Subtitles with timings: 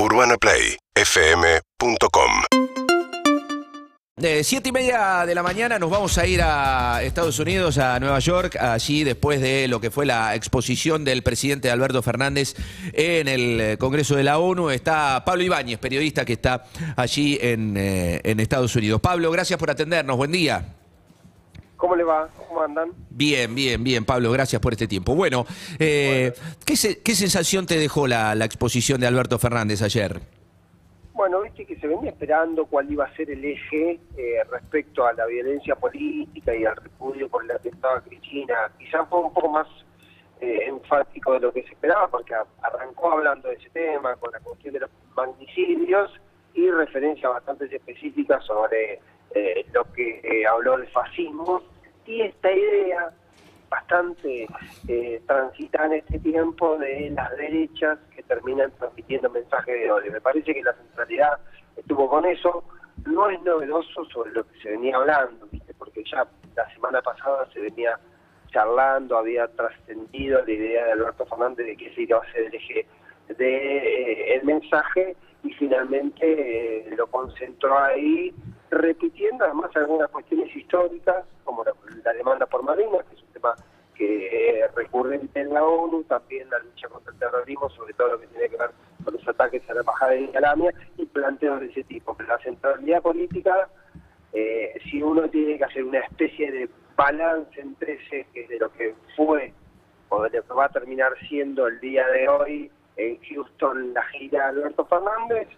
[0.00, 2.30] UrbanaPlayFM.com
[4.16, 7.98] De siete y media de la mañana nos vamos a ir a Estados Unidos, a
[7.98, 12.54] Nueva York, allí después de lo que fue la exposición del presidente Alberto Fernández
[12.92, 14.70] en el eh, Congreso de la ONU.
[14.70, 19.00] Está Pablo Ibáñez, periodista que está allí en, eh, en Estados Unidos.
[19.00, 20.16] Pablo, gracias por atendernos.
[20.16, 20.77] Buen día.
[21.78, 22.28] ¿Cómo le va?
[22.48, 22.90] ¿Cómo andan?
[23.08, 25.14] Bien, bien, bien, Pablo, gracias por este tiempo.
[25.14, 25.46] Bueno,
[25.78, 26.32] eh,
[26.66, 30.20] ¿qué, se- qué sensación te dejó la, la exposición de Alberto Fernández ayer?
[31.14, 35.12] Bueno, viste que se venía esperando cuál iba a ser el eje eh, respecto a
[35.14, 38.54] la violencia política y al repudio por el atentado a Cristina.
[38.78, 39.66] Quizás fue un poco más
[40.40, 44.38] eh, enfático de lo que se esperaba, porque arrancó hablando de ese tema, con la
[44.40, 46.10] cuestión de los magnicidios
[46.54, 49.00] y referencias bastante específicas sobre
[49.34, 51.62] eh, lo que eh, habló del fascismo
[52.06, 53.12] y esta idea
[53.68, 54.46] bastante
[54.88, 60.12] eh, transitada en este tiempo de las derechas que terminan transmitiendo mensajes de odio.
[60.12, 61.38] Me parece que la centralidad
[61.76, 62.64] estuvo con eso.
[63.06, 65.74] No es novedoso sobre lo que se venía hablando, ¿viste?
[65.74, 67.98] porque ya la semana pasada se venía
[68.50, 72.54] charlando, había trascendido la idea de Alberto Fernández de que ese iba a ser el
[72.54, 72.86] eje
[73.36, 75.14] de, eh, el mensaje
[75.44, 78.34] y finalmente eh, lo concentró ahí,
[78.70, 83.54] repitiendo además algunas cuestiones históricas, como la, demanda por Malvinas, que es un tema
[83.94, 88.20] que es recurrente en la ONU, también la lucha contra el terrorismo, sobre todo lo
[88.20, 88.70] que tiene que ver
[89.04, 92.14] con los ataques a la embajada de Alamia y planteos de ese tipo.
[92.14, 93.68] Pero la centralidad política,
[94.32, 98.72] eh, si uno tiene que hacer una especie de balance entre ese, que de lo
[98.72, 99.52] que fue
[100.10, 104.02] o de lo que va a terminar siendo el día de hoy en Houston la
[104.08, 105.48] gira de Alberto Fernández,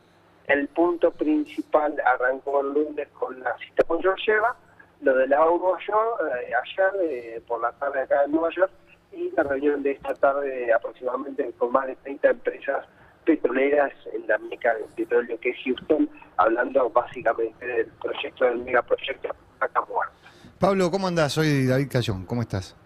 [0.51, 4.57] el punto principal arrancó el lunes con la cita con Georgieva,
[5.01, 8.73] lo de la ayer, eh, ayer eh, por la tarde acá en Nueva York,
[9.13, 12.87] y la reunión de esta tarde aproximadamente con más de 30 empresas
[13.25, 19.29] petroleras en la meca del petróleo que es Houston, hablando básicamente del proyecto, del megaproyecto
[19.61, 20.15] Vaca Muerta.
[20.59, 21.33] Pablo, ¿cómo andás?
[21.33, 22.77] Soy David Cayón, ¿cómo estás?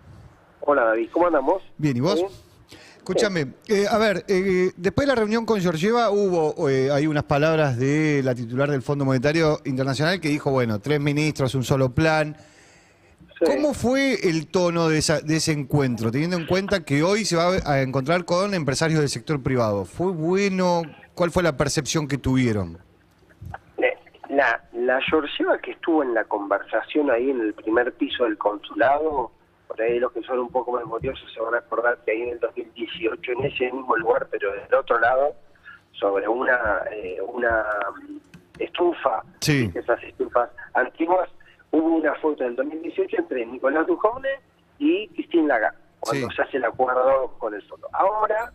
[0.60, 1.62] Hola David, ¿cómo andamos?
[1.78, 2.43] Bien, ¿y vos?
[3.08, 7.24] Escúchame, eh, a ver, eh, después de la reunión con Georgieva hubo eh, hay unas
[7.24, 11.90] palabras de la titular del Fondo Monetario Internacional que dijo, bueno, tres ministros, un solo
[11.90, 12.34] plan.
[13.38, 13.44] Sí.
[13.44, 17.36] ¿Cómo fue el tono de, esa- de ese encuentro, teniendo en cuenta que hoy se
[17.36, 19.84] va a encontrar con empresarios del sector privado?
[19.84, 20.80] ¿Fue bueno?
[21.14, 22.78] ¿Cuál fue la percepción que tuvieron?
[23.76, 23.98] Eh,
[24.30, 29.30] La, la Georgieva que estuvo en la conversación ahí en el primer piso del consulado,
[29.66, 32.28] por ahí los que son un poco memoriosos se van a acordar que ahí en
[32.30, 35.34] el 2018, en ese mismo lugar, pero del otro lado,
[35.92, 37.64] sobre una eh, una
[38.02, 38.16] mm,
[38.58, 39.70] estufa, Sí.
[39.74, 41.28] esas estufas antiguas,
[41.70, 44.28] hubo una foto del 2018 entre Nicolás Dujovne
[44.78, 46.36] y Christine Lagarde, cuando Sí.
[46.36, 47.88] se hace el acuerdo con el fondo.
[47.92, 48.52] Ahora,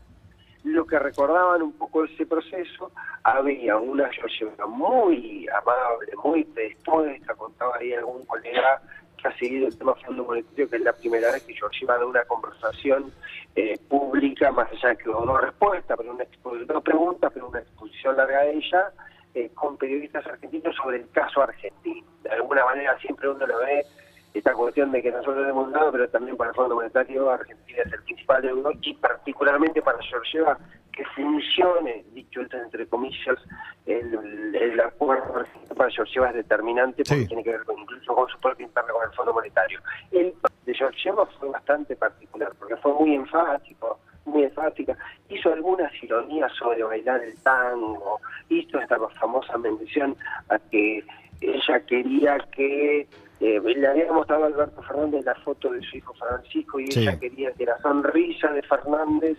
[0.64, 2.92] lo que recordaban un poco ese proceso,
[3.24, 8.82] había una Georgieva muy amable, muy predispuesta, contaba ahí algún colega
[9.22, 12.06] que ha seguido el tema Fondo Monetario, que es la primera vez que Georgieva da
[12.06, 13.12] una conversación
[13.56, 16.26] eh, pública, más allá de que no respuesta, pero una
[16.68, 18.92] no pregunta, pero una exposición larga de ella,
[19.34, 22.08] eh, con periodistas argentinos sobre el caso argentino.
[22.24, 23.86] De alguna manera siempre uno lo ve
[24.34, 27.94] esta cuestión de que nosotros hemos dado, pero también para el Fondo Monetario Argentina es
[27.94, 30.58] el principal deudor y particularmente para Georgieva
[31.00, 33.38] que funcione, dicho esto entre comillas,
[33.86, 35.46] el, el acuerdo
[35.78, 37.28] para Georgieva es determinante porque Sí.
[37.28, 39.80] tiene que ver con, incluso con su propio interno con el Fondo Monetario.
[40.12, 40.34] El
[40.66, 44.98] de Georgieva fue bastante particular porque fue muy enfático, muy enfática,
[45.30, 50.18] hizo algunas ironías sobre bailar el tango, hizo esta famosa mención
[50.50, 51.02] a que
[51.40, 53.08] ella quería que
[53.40, 57.00] eh, le había mostrado a Alberto Fernández la foto de su hijo Francisco y Sí.
[57.04, 59.38] ella quería que la sonrisa de Fernández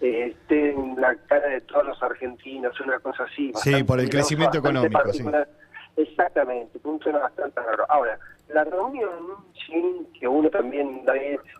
[0.00, 3.52] esté en la cara de todos los argentinos, una cosa así.
[3.54, 5.24] Sí, bastante por el crecimiento económico, sí.
[5.96, 7.84] Exactamente, un tono bastante raro.
[7.88, 9.10] Ahora, la reunión,
[9.66, 11.02] sí, que uno también,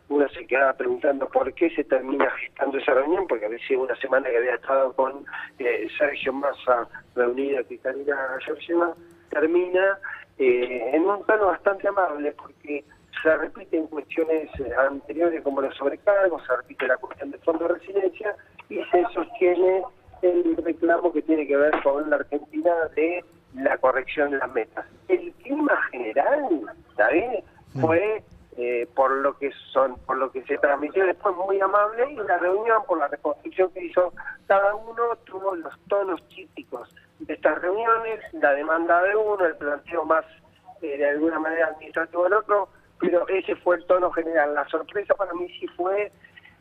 [0.08, 4.30] uno se quedaba preguntando por qué se termina gestando esa reunión, porque había una semana
[4.30, 5.24] que había estado con
[5.58, 8.94] eh, Sergio Massa reunida con Karina Georgieva,
[9.30, 9.98] termina
[10.38, 12.84] eh, en un tono bastante amable, porque
[13.22, 13.36] se
[14.24, 18.34] cuestiones anteriores como los sobrecargos, se repite la cuestión del fondo de residencia
[18.68, 19.82] y se sostiene
[20.22, 23.24] el reclamo que tiene que ver con la Argentina de
[23.54, 24.86] la corrección de las metas.
[25.08, 26.62] El clima general,
[26.96, 27.44] David,
[27.80, 28.22] fue
[28.56, 32.38] eh, por lo que son, por lo que se transmitió después muy amable y la
[32.38, 34.12] reunión por la reconstrucción que hizo
[34.46, 40.04] cada uno tuvo los tonos típicos de estas reuniones, la demanda de uno, el planteo
[40.04, 40.24] más
[40.82, 42.68] eh, de alguna manera administrativo del otro,
[43.02, 44.54] pero ese fue el tono general.
[44.54, 46.10] La sorpresa para mí sí fue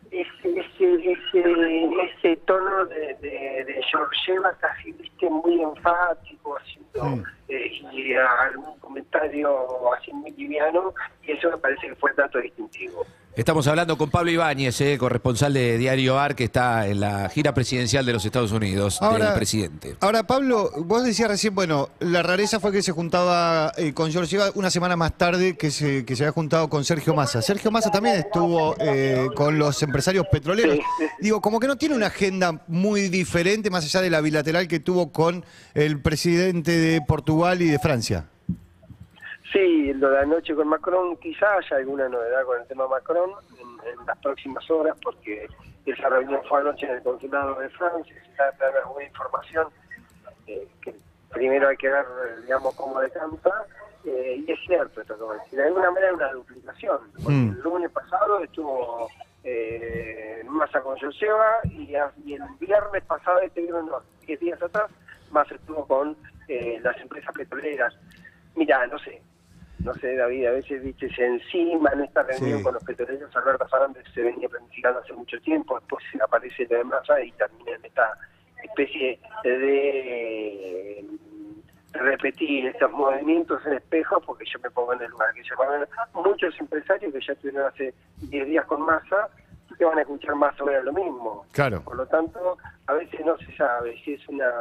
[0.09, 7.71] ese, ese, ese, ese tono de, de, de Georgieva casi viste muy enfático haciendo eh,
[7.93, 10.93] y algún comentario así muy liviano
[11.23, 13.05] y eso me parece que fue el dato distintivo.
[13.33, 17.53] Estamos hablando con Pablo Ibáñez, eh, corresponsal de Diario AR, que está en la gira
[17.53, 19.95] presidencial de los Estados Unidos del presidente.
[20.01, 24.35] Ahora, Pablo, vos decías recién, bueno, la rareza fue que se juntaba eh, con George
[24.35, 27.41] Iba una semana más tarde que se, que se había juntado con Sergio Massa.
[27.41, 30.79] Sergio Massa también estuvo eh, con los empresarios petroleros.
[31.21, 34.81] Digo, como que no tiene una agenda muy diferente más allá de la bilateral que
[34.81, 38.25] tuvo con el presidente de Portugal y de Francia.
[39.51, 44.05] Sí, lo de anoche con Macron, quizás haya alguna novedad con el tema Macron en,
[44.05, 45.47] las próximas horas, porque
[45.85, 49.67] esa reunión fue anoche en el consulado de Francia, se está dando alguna información
[50.47, 50.95] eh, que
[51.31, 52.05] primero hay que ver,
[52.43, 53.65] digamos, cómo decanta,
[54.05, 57.49] eh, y es cierto esto que decir, de alguna manera una duplicación, porque mm.
[57.49, 59.09] el lunes pasado estuvo
[59.43, 61.93] eh, Massa con Joseba y,
[62.25, 64.89] y, el viernes pasado, este viernes, no, 10 días atrás,
[65.31, 66.15] Massa estuvo con
[66.47, 67.93] eh, las empresas petroleras.
[68.55, 69.21] Mira, no sé,
[69.83, 73.67] no sé, David, a veces viste, se encima en esta reunión con los petroleros, Alberto
[73.67, 77.85] Fernández se venía planificando hace mucho tiempo, después aparece lo de Massa y termina en
[77.85, 78.17] esta
[78.63, 81.05] especie de
[81.93, 86.53] repetir estos movimientos en espejo, porque yo me pongo en el lugar que llaman muchos
[86.59, 89.29] empresarios que ya estuvieron hace 10 días con masa,
[89.77, 91.45] que van a escuchar más sobre lo mismo.
[91.51, 91.81] Claro.
[91.81, 92.57] Por lo tanto,
[92.87, 94.51] a veces no se sabe si es una,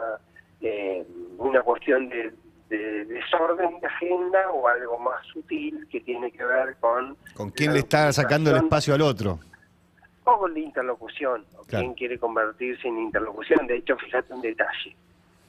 [0.61, 1.05] eh,
[1.39, 2.33] una cuestión de
[2.71, 3.00] de
[3.31, 7.17] desorden de agenda o algo más sutil que tiene que ver con...
[7.35, 9.39] ¿Con quién le está sacando el espacio al otro?
[10.25, 13.67] O con la interlocución, o quién quiere convertirse en interlocución.
[13.67, 14.97] De hecho, fíjate un detalle.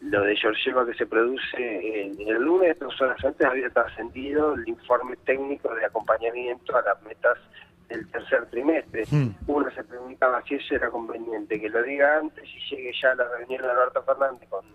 [0.01, 5.15] Lo de Georgieva que se produce el lunes, dos horas antes, había trascendido el informe
[5.17, 7.37] técnico de acompañamiento a las metas
[7.87, 9.03] del tercer trimestre.
[9.11, 9.35] Hmm.
[9.45, 13.15] Uno se preguntaba si eso era conveniente, que lo diga antes y llegue ya a
[13.15, 14.65] la reunión de Alberto Fernández con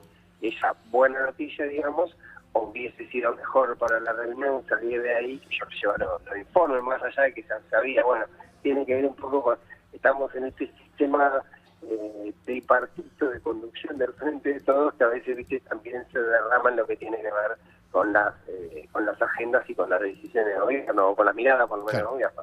[0.42, 2.14] esa buena noticia, digamos,
[2.62, 7.22] hubiese sido mejor para la reunión salir de ahí yo llevar los informes, más allá
[7.22, 8.24] de que se sabía, bueno,
[8.62, 9.58] tiene que ver un poco con,
[9.92, 11.42] estamos en este sistema
[11.82, 16.76] eh, tripartito de conducción del frente de todos que a veces viste también se derraman
[16.76, 17.58] lo que tiene que ver
[17.90, 21.32] con las eh, con las agendas y con las decisiones de gobierno o con la
[21.32, 22.42] mirada por lo menos gobierno.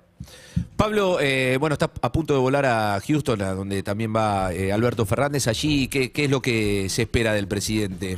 [0.75, 4.73] Pablo, eh, bueno, está a punto de volar a Houston, a donde también va eh,
[4.73, 5.47] Alberto Fernández.
[5.47, 8.17] Allí, ¿qué, ¿qué es lo que se espera del presidente?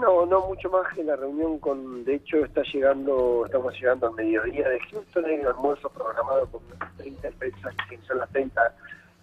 [0.00, 4.12] No, no mucho más que la reunión con, de hecho está llegando, estamos llegando a
[4.12, 8.74] mediodía de Houston, hay un almuerzo programado con unas 30 empresas, que son las 30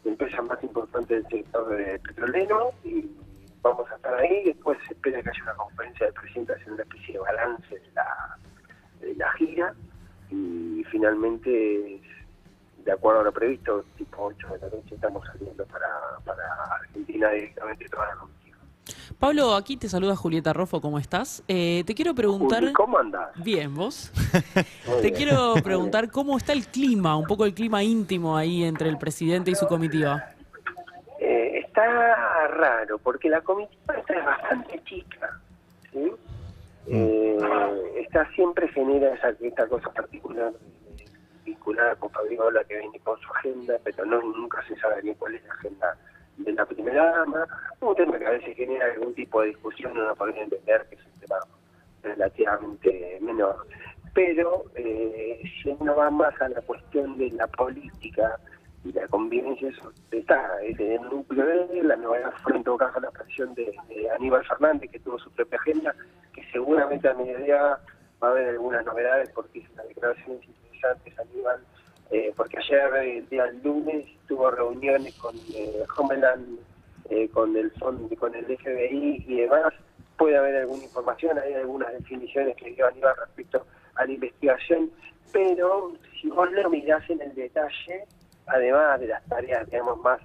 [0.05, 3.09] empresas más importantes del sector petrolero y
[3.63, 7.13] vamos a estar ahí, después se espera que haya una conferencia de presentación, una especie
[7.13, 8.37] de balance de la,
[9.15, 9.73] la gira
[10.29, 12.01] y finalmente,
[12.85, 15.89] de acuerdo a lo previsto, tipo 8 de la noche estamos saliendo para,
[16.23, 16.43] para
[16.75, 18.15] Argentina directamente toda la
[19.19, 21.43] Pablo, aquí te saluda Julieta Rofo, ¿cómo estás?
[21.47, 22.71] Eh, te quiero preguntar...
[22.73, 23.29] ¿Cómo andás?
[23.43, 24.11] Bien, ¿vos?
[25.01, 28.99] te quiero preguntar cómo está el clima, un poco el clima íntimo ahí entre el
[28.99, 30.23] presidente y su comitiva.
[31.19, 35.39] Eh, está raro, porque la comitiva está bastante chica,
[35.91, 36.11] ¿sí?
[36.85, 36.93] Mm.
[36.93, 37.37] Eh,
[38.05, 40.53] está siempre genera esa, esta cosa particular
[41.43, 45.33] vinculada con Fabiola que viene con su agenda, pero no nunca se sabe bien cuál
[45.33, 45.97] es la agenda
[46.37, 47.47] de la primera dama,
[47.81, 51.05] un tema que a veces genera algún tipo de discusión, uno podría entender que es
[51.05, 51.37] un tema
[52.03, 53.65] relativamente menor.
[54.13, 58.39] Pero eh, si uno va más a la cuestión de la política
[58.83, 62.99] y la convivencia, eso está en el núcleo de la novedad fue en todo caso
[62.99, 63.75] la aparición de,
[64.15, 65.93] Aníbal Fernández, que tuvo su propia agenda,
[66.33, 67.77] que seguramente a mediodía
[68.23, 71.59] va a haber algunas novedades porque es una declaración interesante, Aníbal
[72.11, 76.59] eh, porque ayer, el día lunes, tuvo reuniones con eh, Homeland,
[77.09, 79.73] eh, con el con el FBI y demás.
[80.17, 84.89] Puede haber alguna información, hay algunas definiciones que dio Aníbal respecto a la investigación,
[85.31, 88.05] pero si vos lo mirás en el detalle,
[88.47, 90.19] además de las tareas, digamos, más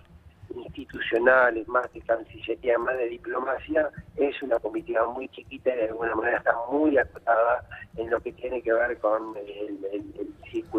[0.55, 6.15] institucionales, más de cancillería, más de diplomacia, es una comitiva muy chiquita y de alguna
[6.15, 7.65] manera está muy acotada
[7.97, 10.12] en lo que tiene que ver con el,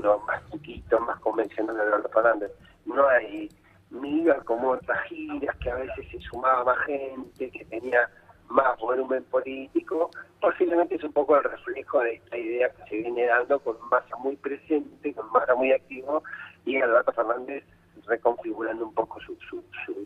[0.01, 2.51] más chiquito, más convencional de los Fernández.
[2.85, 3.49] No hay
[3.89, 8.09] miga como otras giras que a veces se sumaba más gente, que tenía
[8.49, 10.09] más volumen político,
[10.39, 14.15] posiblemente es un poco el reflejo de esta idea que se viene dando con masa
[14.17, 16.23] muy presente, con masa muy activo,
[16.65, 17.63] y Alberto Fernández
[18.05, 19.63] reconfigurando un poco su, su,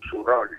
[0.10, 0.50] su, rol.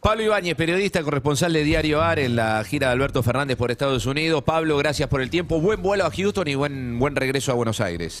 [0.00, 4.06] Pablo Ibáñez, periodista, corresponsal de Diario AR en la gira de Alberto Fernández por Estados
[4.06, 4.42] Unidos.
[4.42, 5.60] Pablo, gracias por el tiempo.
[5.60, 8.20] Buen vuelo a Houston y buen, buen regreso a Buenos Aires.